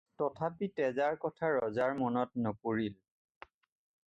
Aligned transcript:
তথাপি 0.19 0.69
তেজাৰ 0.79 1.19
কথা 1.25 1.51
ৰজাৰ 1.57 1.93
মনত 2.01 2.45
নপৰিল। 2.47 2.99